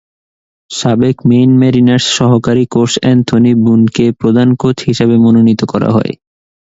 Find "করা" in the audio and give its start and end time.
5.71-5.89